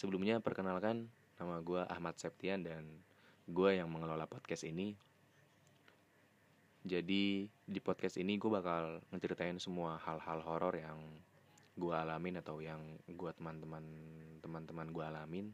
[0.00, 2.88] sebelumnya perkenalkan nama gue Ahmad Septian dan
[3.44, 4.96] gue yang mengelola podcast ini.
[6.80, 10.96] Jadi di podcast ini gue bakal ngeceritain semua hal-hal horor yang
[11.76, 12.80] gue alamin atau yang
[13.12, 13.84] gue teman-teman
[14.40, 15.46] teman-teman gue alamin.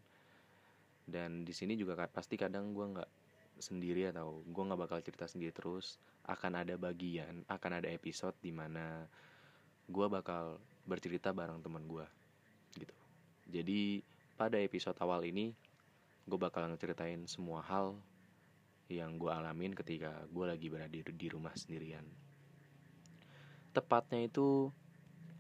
[1.03, 3.11] Dan di sini juga pasti kadang gue nggak
[3.59, 5.99] sendiri atau gue nggak bakal cerita sendiri terus.
[6.23, 9.11] Akan ada bagian, akan ada episode di mana
[9.91, 12.07] gue bakal bercerita bareng teman gue
[12.79, 12.95] gitu.
[13.51, 15.57] Jadi pada episode awal ini
[16.29, 17.97] gue bakal ngeceritain semua hal
[18.93, 22.05] yang gue alamin ketika gue lagi berada di, rumah sendirian.
[23.73, 24.71] Tepatnya itu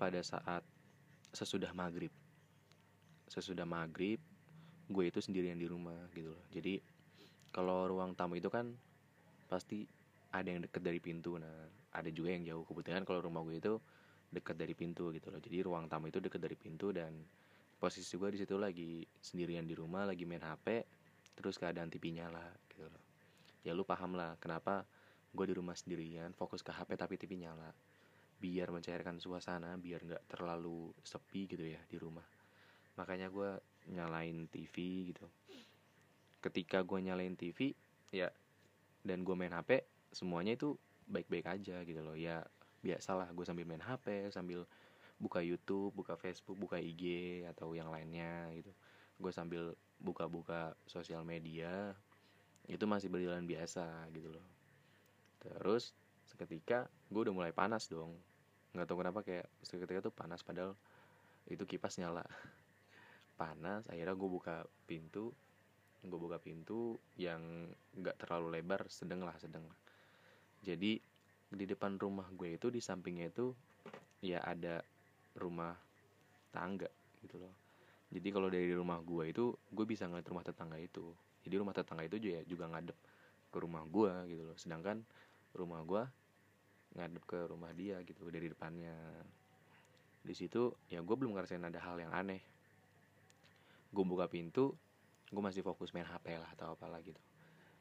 [0.01, 0.65] pada saat
[1.31, 2.11] sesudah maghrib.
[3.29, 4.19] Sesudah maghrib,
[4.89, 6.45] gue itu sendirian di rumah gitu loh.
[6.51, 6.81] Jadi
[7.53, 8.75] kalau ruang tamu itu kan
[9.47, 9.87] pasti
[10.35, 11.39] ada yang deket dari pintu.
[11.39, 12.65] Nah, ada juga yang jauh.
[12.67, 13.75] Kebetulan kalau rumah gue itu
[14.33, 15.39] dekat dari pintu gitu loh.
[15.39, 17.15] Jadi ruang tamu itu dekat dari pintu dan
[17.77, 20.85] posisi gue di situ lagi sendirian di rumah lagi main HP
[21.37, 23.03] terus keadaan TV nyala gitu loh.
[23.61, 24.89] Ya lu paham lah kenapa
[25.37, 27.69] gue di rumah sendirian fokus ke HP tapi TV nyala.
[28.41, 32.25] Biar mencairkan suasana biar nggak terlalu sepi gitu ya di rumah.
[32.97, 33.61] Makanya gue
[33.93, 34.75] nyalain TV
[35.13, 35.29] gitu.
[36.41, 37.77] Ketika gue nyalain TV
[38.13, 38.33] ya
[39.05, 39.85] dan gue main HP
[40.17, 40.81] semuanya itu
[41.13, 42.17] baik-baik aja gitu loh.
[42.17, 42.41] Ya
[42.81, 44.65] biasalah gue sambil main HP sambil
[45.17, 48.73] buka YouTube, buka Facebook, buka IG atau yang lainnya gitu.
[49.17, 51.97] Gue sambil buka-buka sosial media
[52.69, 54.47] itu masih berjalan biasa gitu loh.
[55.41, 58.13] Terus seketika gue udah mulai panas dong.
[58.77, 60.77] Nggak tahu kenapa kayak seketika tuh panas padahal
[61.49, 62.27] itu kipas nyala.
[63.41, 65.33] Panas, akhirnya gue buka pintu.
[66.01, 69.65] Gue buka pintu yang nggak terlalu lebar, sedang lah, sedang.
[70.65, 70.99] Jadi
[71.47, 73.55] di depan rumah gue itu di sampingnya itu
[74.25, 74.83] ya ada
[75.37, 75.77] rumah
[76.51, 76.89] tangga
[77.21, 77.55] gitu loh.
[78.11, 81.13] Jadi kalau dari rumah gue itu gue bisa ngeliat rumah tetangga itu.
[81.45, 82.99] Jadi rumah tetangga itu juga juga ngadep
[83.51, 84.57] ke rumah gue gitu loh.
[84.57, 85.03] Sedangkan
[85.53, 86.03] rumah gue
[86.97, 88.97] ngadep ke rumah dia gitu dari depannya.
[90.23, 92.41] Di situ ya gue belum ngerasain ada hal yang aneh.
[93.93, 94.75] Gue buka pintu
[95.27, 97.19] gue masih fokus main hp lah atau apalah gitu.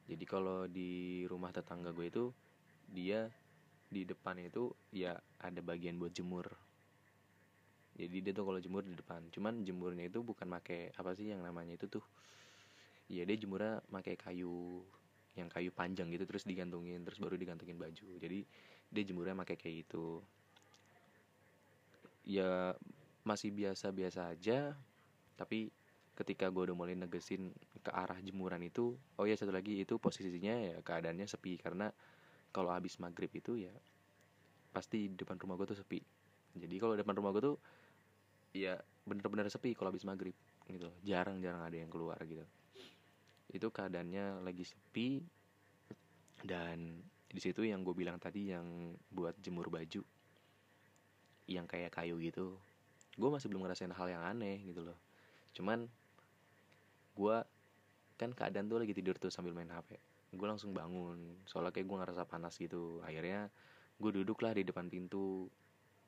[0.06, 2.24] Jadi kalau di rumah tetangga gue itu
[2.90, 3.29] dia
[3.90, 6.50] di depan itu ya ada bagian buat jemur
[7.95, 9.23] jadi dia tuh kalau jemur di depan.
[9.31, 12.03] Cuman jemurnya itu bukan make apa sih yang namanya itu tuh?
[13.07, 14.83] Ya dia jemurnya make kayu
[15.35, 18.07] yang kayu panjang gitu terus digantungin terus baru digantungin baju.
[18.19, 18.44] Jadi
[18.91, 20.19] dia jemurnya make kayak itu
[22.28, 22.75] ya
[23.23, 24.73] masih biasa-biasa aja
[25.38, 25.69] tapi
[26.17, 27.51] ketika gue udah mulai negesin
[27.84, 31.63] ke arah jemuran itu oh ya satu lagi itu posisinya ya keadaannya sepi.
[31.63, 31.88] Karena
[32.51, 33.72] kalau habis maghrib itu ya
[34.75, 36.03] pasti depan rumah gue tuh sepi.
[36.59, 37.57] Jadi kalau depan rumah gue tuh
[38.55, 40.33] ya bener-bener sepi kalau habis maghrib
[40.71, 40.88] gitu.
[41.03, 42.47] Jarang-jarang ada yang keluar gitu.
[43.51, 45.19] Itu keadaannya lagi sepi
[46.47, 49.99] dan di situ yang gue bilang tadi yang buat jemur baju
[51.45, 52.57] yang kayak kayu gitu
[53.16, 54.99] gue masih belum ngerasain hal yang aneh gitu loh.
[55.55, 55.87] Cuman
[57.16, 57.37] gue
[58.19, 59.95] kan keadaan tuh lagi tidur tuh sambil main hp
[60.35, 62.99] gue langsung bangun soalnya kayak gue ngerasa panas gitu.
[63.07, 63.47] Akhirnya
[63.95, 65.47] gue duduk lah di depan pintu.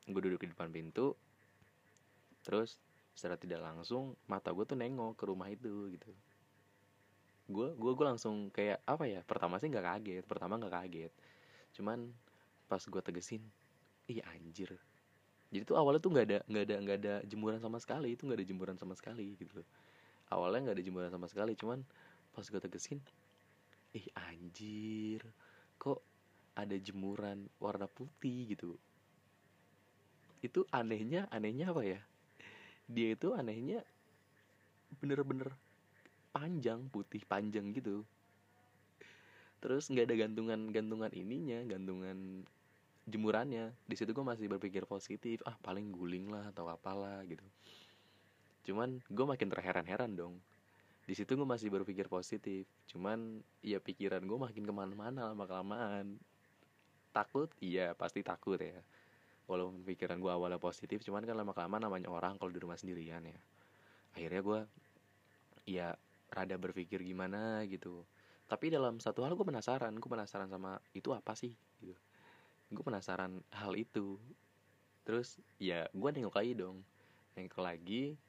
[0.03, 1.15] Gue duduk di depan pintu
[2.47, 2.79] terus
[3.11, 6.15] secara tidak langsung mata gue tuh nengok ke rumah itu gitu.
[7.51, 11.11] Gue gue gue langsung kayak apa ya pertama sih nggak kaget pertama nggak kaget.
[11.75, 12.07] Cuman
[12.71, 13.43] pas gue tegesin
[14.07, 14.71] iya anjir.
[15.51, 18.39] Jadi tuh awalnya tuh nggak ada nggak ada nggak ada jemuran sama sekali itu nggak
[18.39, 19.59] ada jemuran sama sekali gitu.
[20.31, 21.83] Awalnya nggak ada jemuran sama sekali cuman
[22.31, 23.03] pas gue tegesin
[23.91, 25.25] ih anjir
[25.81, 25.99] kok
[26.55, 28.77] ada jemuran warna putih gitu.
[30.39, 31.99] Itu anehnya anehnya apa ya
[32.87, 33.83] dia itu anehnya
[35.03, 35.51] bener-bener
[36.31, 38.07] panjang putih panjang gitu.
[39.59, 42.47] Terus nggak ada gantungan gantungan ininya gantungan
[43.07, 43.75] jemurannya.
[43.83, 47.43] Di situ gue masih berpikir positif ah paling guling lah atau apalah gitu.
[48.63, 50.39] Cuman gue makin terheran-heran dong.
[51.07, 52.67] Di situ gue masih berpikir positif.
[52.87, 56.15] Cuman ya pikiran gue makin ke mana-mana lama kelamaan
[57.11, 57.51] takut?
[57.59, 58.79] Iya pasti takut ya
[59.47, 63.23] walaupun pikiran gue awalnya positif cuman kan lama kelamaan namanya orang kalau di rumah sendirian
[63.23, 63.39] ya.
[64.13, 64.59] Akhirnya gue
[65.67, 65.87] ya
[66.27, 68.03] rada berpikir gimana gitu.
[68.47, 71.95] Tapi dalam satu hal gue penasaran gue penasaran sama itu apa sih gitu.
[72.71, 74.19] Gue penasaran hal itu.
[75.07, 76.83] Terus ya gue nengok lagi dong.
[77.39, 78.19] Nengok lagi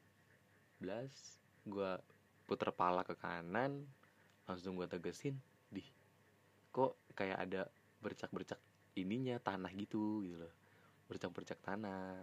[0.79, 1.99] belas gue
[2.47, 3.83] puter pala ke kanan
[4.47, 5.37] langsung gue tegesin
[5.69, 5.83] di
[6.71, 7.63] kok kayak ada
[8.01, 8.57] bercak-bercak
[8.97, 10.58] ininya tanah gitu gitu loh
[11.09, 12.21] bercak-bercak tanah.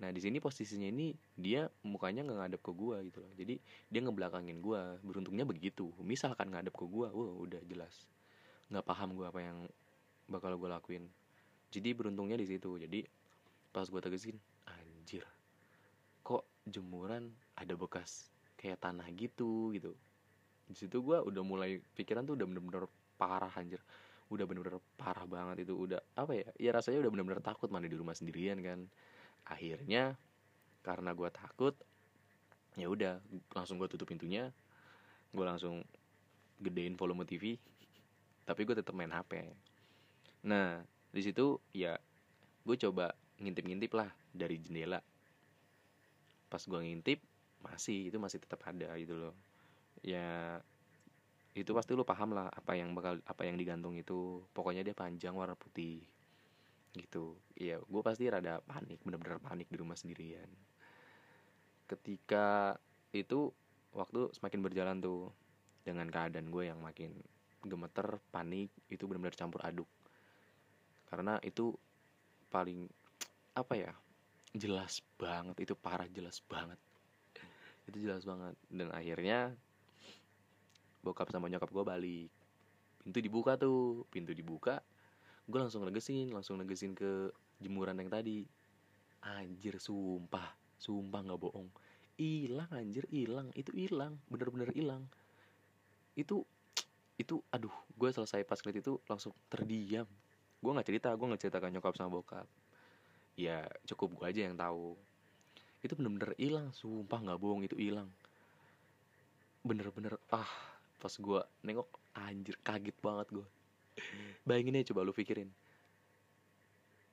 [0.00, 3.32] Nah di sini posisinya ini dia mukanya nggak ngadep ke gua gitu loh.
[3.36, 3.60] Jadi
[3.90, 4.96] dia ngebelakangin gua.
[5.04, 5.92] Beruntungnya begitu.
[6.00, 8.08] Misalkan ngadep ke gua wah udah jelas.
[8.72, 9.58] Nggak paham gua apa yang
[10.30, 11.04] bakal gua lakuin.
[11.68, 12.80] Jadi beruntungnya di situ.
[12.80, 13.04] Jadi
[13.70, 15.22] pas gua tegesin anjir
[16.26, 19.92] kok jemuran ada bekas kayak tanah gitu gitu.
[20.70, 22.86] Di situ gua udah mulai pikiran tuh udah bener-bener
[23.20, 23.82] parah anjir
[24.30, 27.98] udah bener-bener parah banget itu udah apa ya ya rasanya udah bener-bener takut mana di
[27.98, 28.86] rumah sendirian kan.
[29.50, 30.14] Akhirnya
[30.86, 31.74] karena gue takut
[32.78, 33.18] ya udah
[33.52, 34.54] langsung gue tutup pintunya
[35.34, 35.82] gue langsung
[36.62, 37.58] gedein volume TV
[38.46, 39.42] tapi gue tetap main HP
[40.46, 40.80] nah
[41.10, 41.98] di situ ya
[42.64, 45.00] gue coba ngintip-ngintip lah dari jendela.
[46.46, 47.18] Pas gue ngintip
[47.60, 49.34] masih itu masih tetap ada gitu loh.
[50.04, 50.60] Ya
[51.50, 54.46] itu pasti lu paham lah apa yang bakal apa yang digantung itu.
[54.54, 56.06] Pokoknya dia panjang warna putih.
[56.94, 57.34] Gitu.
[57.58, 60.46] Iya gue pasti rada panik bener-bener panik di rumah sendirian.
[61.90, 62.78] Ketika
[63.10, 63.50] itu
[63.90, 65.34] waktu semakin berjalan tuh
[65.82, 67.10] dengan keadaan gue yang makin
[67.66, 69.90] gemeter panik itu benar-benar campur aduk.
[71.10, 71.74] Karena itu
[72.50, 72.86] paling
[73.58, 73.92] apa ya
[74.54, 76.78] jelas banget itu parah jelas banget.
[77.90, 78.54] Itu jelas banget.
[78.70, 79.58] Dan akhirnya
[81.00, 82.30] bokap sama nyokap gue balik.
[83.00, 84.84] Pintu dibuka tuh pintu dibuka
[85.50, 88.46] gue langsung negesin langsung negesin ke jemuran yang tadi.
[89.20, 91.68] Anjir sumpah sumpah nggak bohong.
[92.16, 95.08] Hilang anjir hilang itu hilang bener-bener hilang.
[96.16, 96.44] Itu
[97.20, 100.08] itu aduh gue selesai pas ngeliat itu langsung terdiam.
[100.60, 102.48] Gue nggak cerita gue nggak cerita ke nyokap sama bokap.
[103.36, 104.96] Ya cukup gue aja yang tahu.
[105.80, 108.08] Itu bener-bener hilang sumpah nggak bohong itu hilang.
[109.60, 110.69] Bener-bener ah
[111.00, 113.46] pas gue nengok anjir kaget banget gue
[114.44, 115.50] bayangin aja coba lu pikirin.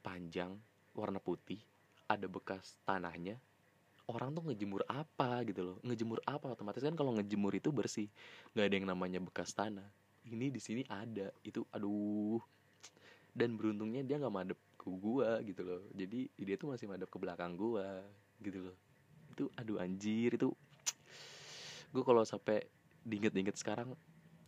[0.03, 0.55] Panjang
[0.95, 1.59] warna putih
[2.07, 3.35] ada bekas tanahnya
[4.07, 5.77] orang tuh ngejemur apa gitu loh.
[5.83, 8.07] Ngejemur apa otomatis kan kalau ngejemur itu bersih.
[8.55, 9.85] Nggak ada yang namanya bekas tanah.
[10.27, 11.31] Ini di sini ada.
[11.43, 12.39] Itu aduh.
[13.35, 15.81] Dan beruntungnya dia nggak madep ke gua gitu loh.
[15.93, 18.01] Jadi dia tuh masih madep ke belakang gua
[18.39, 18.75] gitu loh.
[19.35, 20.49] Itu aduh anjir itu.
[21.87, 22.67] Gue kalau sampai
[23.07, 23.95] diinget-inget sekarang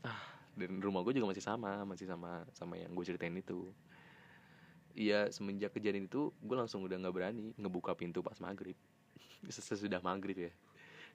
[0.04, 0.20] ah
[0.60, 3.72] dan rumah gue juga masih sama masih sama sama yang gue ceritain itu.
[4.92, 8.76] Iya semenjak kejadian itu gue langsung udah nggak berani ngebuka pintu pas maghrib.
[9.48, 10.52] Sesudah maghrib ya.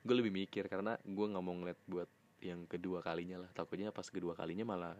[0.01, 2.09] Gue lebih mikir karena gue nggak mau ngeliat buat
[2.41, 3.51] yang kedua kalinya lah.
[3.53, 4.97] Takutnya pas kedua kalinya malah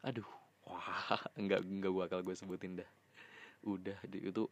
[0.00, 0.28] aduh
[0.64, 2.90] wah nggak nggak gue akal gue sebutin dah.
[3.68, 4.48] Udah itu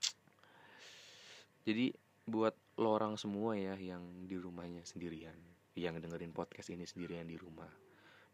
[1.68, 1.92] jadi
[2.24, 7.34] buat lo orang semua ya yang di rumahnya sendirian yang dengerin podcast ini sendirian di
[7.34, 7.70] rumah.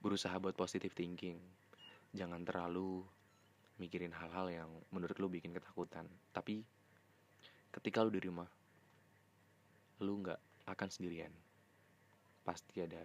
[0.01, 1.41] Berusaha buat positive thinking.
[2.13, 3.05] Jangan terlalu
[3.81, 6.05] mikirin hal-hal yang menurut lu bikin ketakutan.
[6.37, 6.61] Tapi
[7.73, 8.49] ketika lu di rumah
[10.01, 11.33] lu nggak akan sendirian.
[12.45, 13.05] Pasti ada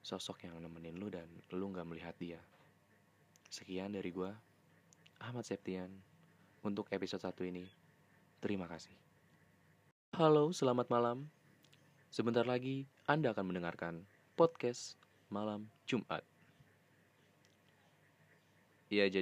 [0.00, 2.38] sosok yang nemenin lu dan lu nggak melihat dia.
[3.50, 4.34] Sekian dari gua
[5.18, 5.90] Ahmad Septian
[6.62, 7.66] untuk episode satu ini.
[8.38, 8.94] Terima kasih.
[10.14, 11.39] Halo selamat malam
[12.10, 14.02] sebentar lagi anda akan mendengarkan
[14.34, 14.98] podcast
[15.30, 16.22] malam Jumat.
[18.90, 19.18] Ya, jadi